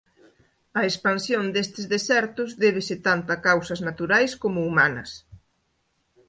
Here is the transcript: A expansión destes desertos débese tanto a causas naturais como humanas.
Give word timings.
A 0.79 0.81
expansión 0.89 1.43
destes 1.55 1.85
desertos 1.93 2.49
débese 2.63 2.95
tanto 3.07 3.29
a 3.35 3.41
causas 3.47 3.79
naturais 3.87 4.31
como 4.43 4.59
humanas. 4.69 5.09